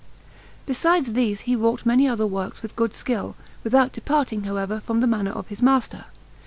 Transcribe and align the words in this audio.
Besides 0.65 1.13
these, 1.13 1.41
he 1.41 1.55
wrought 1.55 1.85
many 1.85 2.07
other 2.07 2.25
works 2.25 2.63
with 2.63 2.75
good 2.75 2.95
skill, 2.95 3.35
without 3.63 3.93
departing, 3.93 4.45
however, 4.45 4.79
from 4.79 4.99
the 4.99 5.05
manner 5.05 5.29
of 5.29 5.49
his 5.49 5.61
master. 5.61 6.05